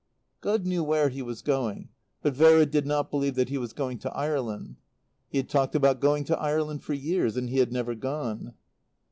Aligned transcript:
God 0.41 0.65
knew 0.65 0.83
where 0.83 1.09
he 1.09 1.21
was 1.21 1.43
going, 1.43 1.89
but 2.23 2.33
Vera 2.33 2.65
did 2.65 2.87
not 2.87 3.11
believe 3.11 3.35
that 3.35 3.49
he 3.49 3.59
was 3.59 3.71
going 3.71 3.99
to 3.99 4.11
Ireland. 4.13 4.77
He 5.29 5.37
had 5.37 5.47
talked 5.47 5.75
about 5.75 5.99
going 5.99 6.23
to 6.23 6.39
Ireland 6.39 6.81
for 6.83 6.95
years, 6.95 7.37
and 7.37 7.51
he 7.51 7.59
had 7.59 7.71
never 7.71 7.93
gone. 7.93 8.55